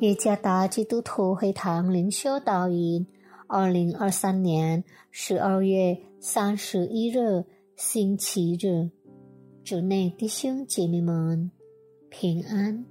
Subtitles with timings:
[0.00, 3.06] 耶加达基督徒会堂灵修导引，
[3.46, 7.44] 二零二三年十二月三十一日
[7.76, 8.90] 星期日，
[9.62, 11.50] 主内弟兄姐妹们
[12.08, 12.86] 平安。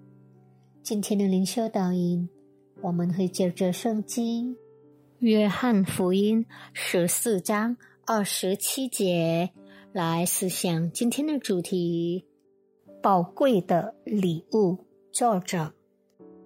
[0.83, 2.29] 今天的灵修导引，
[2.83, 4.53] 我们会借着圣经
[5.17, 9.49] 《约翰福音》十四章二十七节
[9.91, 12.27] 来思想今天的主题：
[13.01, 14.85] 宝贵的礼物。
[15.11, 15.78] 作者。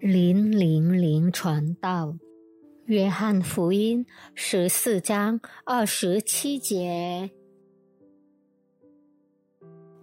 [0.05, 2.17] 零零零传道，
[2.87, 7.31] 约翰福音十四章二十七节：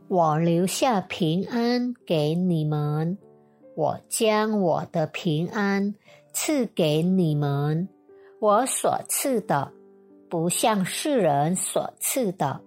[0.09, 3.19] 我留下平安给你们，
[3.77, 5.95] 我将我的平安
[6.33, 7.87] 赐给你们。
[8.41, 9.71] 我所赐的，
[10.31, 12.63] 不像世人所赐的。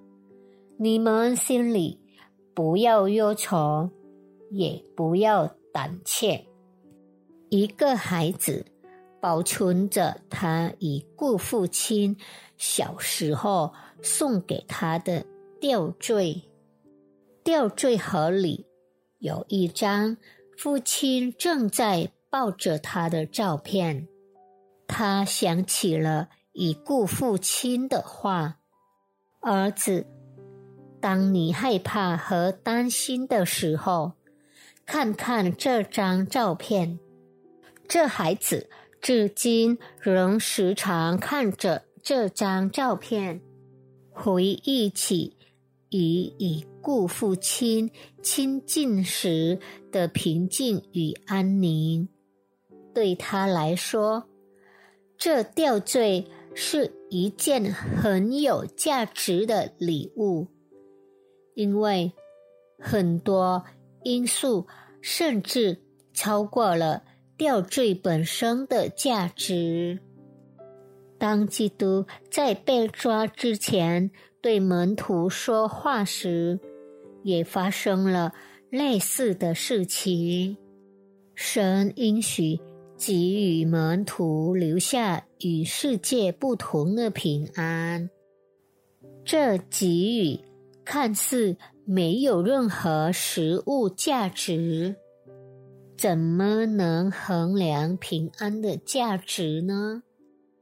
[0.77, 1.99] 你们心里
[2.53, 3.89] 不要忧愁，
[4.51, 6.45] 也不要胆怯。
[7.53, 8.65] 一个孩子
[9.21, 12.17] 保存着他已故父亲
[12.57, 15.23] 小时候送给他的
[15.61, 16.41] 吊坠，
[17.43, 18.65] 吊坠盒里
[19.19, 20.17] 有一张
[20.57, 24.07] 父亲正在抱着他的照片。
[24.87, 28.57] 他想起了已故父亲的话
[29.41, 30.07] ：“儿子，
[30.99, 34.13] 当你害怕和担心的时候，
[34.87, 36.97] 看看这张照片。”
[37.93, 43.39] 这孩子至今仍时常看着这张照片，
[44.09, 45.37] 回忆起
[45.91, 47.91] 与已故父亲
[48.23, 49.59] 亲近时
[49.91, 52.09] 的平静与安宁。
[52.95, 54.27] 对他来说，
[55.15, 60.47] 这吊坠是一件很有价值的礼物，
[61.53, 62.11] 因为
[62.79, 63.63] 很多
[64.01, 64.65] 因素
[64.99, 67.03] 甚至超过了。
[67.37, 69.99] 吊坠本身的价值。
[71.17, 74.11] 当基督在被抓之前
[74.41, 76.59] 对门徒说话时，
[77.23, 78.33] 也发生了
[78.69, 80.57] 类似的事情。
[81.33, 82.59] 神应许
[82.97, 88.09] 给予门徒留下与世界不同的平安。
[89.23, 90.39] 这给予
[90.83, 91.55] 看似
[91.85, 94.97] 没有任何实物价值。
[96.03, 100.03] 怎么能衡量平安的价值呢？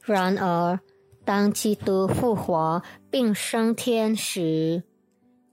[0.03, 0.79] 然而，
[1.25, 4.84] 当基督复活并升天时，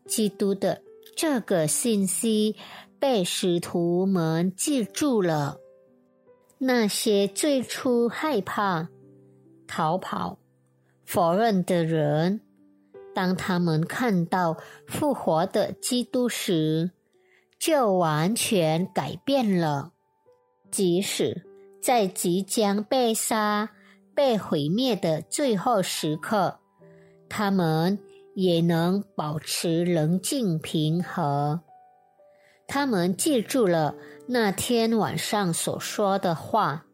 [0.05, 0.83] 基督的
[1.17, 2.55] 这个信息
[2.99, 5.57] 被使徒们记住了。
[6.59, 8.91] 那些最初害怕、
[9.67, 10.39] 逃跑、
[11.07, 12.43] 否认的人，
[13.15, 16.91] 当他们看到复活的基督时，
[17.59, 19.93] 就完全改变了。
[20.71, 21.47] 即使
[21.83, 23.71] 在即将被杀、
[24.15, 26.61] 被毁灭的最后时刻，
[27.29, 27.99] 他们
[28.35, 31.63] 也能保持冷静平和。
[32.67, 33.95] 他们记住了
[34.27, 36.85] 那天晚上所说的话，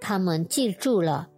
[0.00, 1.28] 他们记住了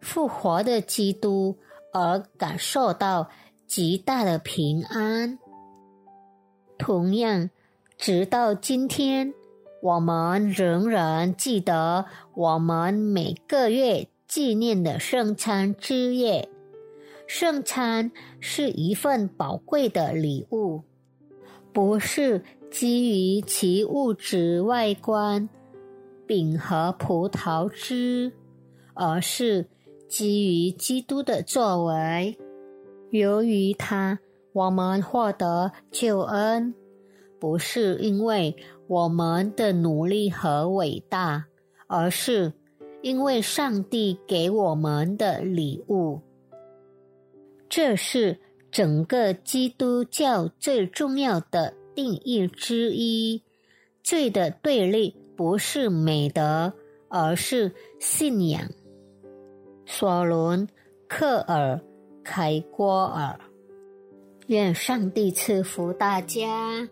[0.00, 1.58] 复活的基督，
[1.92, 3.30] 而感受到
[3.66, 5.38] 极大的平安。
[6.76, 7.50] 同样。
[7.98, 9.34] 直到今天，
[9.82, 16.48] 我们仍然记得我们每个月纪念的圣餐之夜。
[17.26, 20.82] 圣餐是一份宝贵的礼物，
[21.72, 25.48] 不是基于其物质外观
[26.24, 28.32] （饼和葡萄汁），
[28.94, 29.66] 而是
[30.08, 32.38] 基于基督的作为。
[33.10, 34.20] 由于他，
[34.52, 36.72] 我们获得救恩。
[37.38, 38.56] 不是因为
[38.86, 41.46] 我们的努力和伟大，
[41.86, 42.52] 而是
[43.02, 46.20] 因为上帝给我们的礼物。
[47.68, 48.38] 这是
[48.70, 53.42] 整个基督教最重要的定义之一。
[54.02, 56.72] 罪的对立不是美德，
[57.08, 58.62] 而是信仰。
[59.84, 60.66] 索伦·
[61.06, 61.76] 克尔·
[62.24, 63.38] 凯郭尔，
[64.46, 66.88] 愿上帝赐福大家。